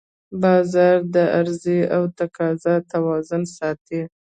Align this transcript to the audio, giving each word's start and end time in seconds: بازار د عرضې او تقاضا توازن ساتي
بازار 0.41 0.97
د 1.15 1.15
عرضې 1.37 1.79
او 1.95 2.03
تقاضا 2.19 2.75
توازن 2.91 3.41
ساتي 3.57 4.01